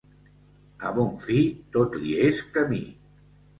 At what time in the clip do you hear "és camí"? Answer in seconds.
2.25-2.83